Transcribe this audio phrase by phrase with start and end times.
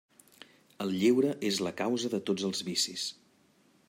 [0.85, 3.05] El lleure és la causa de tots els vicis.